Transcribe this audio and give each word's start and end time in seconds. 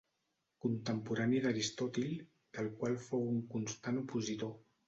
Contemporani 0.65 1.43
d'Aristòtil, 1.43 2.09
del 2.59 2.73
qual 2.81 2.99
fou 3.11 3.31
un 3.35 3.39
constant 3.55 4.05
opositor. 4.05 4.61